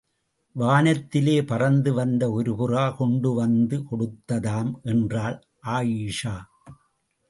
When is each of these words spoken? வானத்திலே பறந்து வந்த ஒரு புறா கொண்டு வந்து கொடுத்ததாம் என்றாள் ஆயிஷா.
வானத்திலே 0.55 1.45
பறந்து 1.45 1.93
வந்த 1.93 2.31
ஒரு 2.31 2.53
புறா 2.53 2.95
கொண்டு 2.95 3.33
வந்து 3.33 3.77
கொடுத்ததாம் 3.91 4.73
என்றாள் 4.81 5.37
ஆயிஷா. 5.67 6.35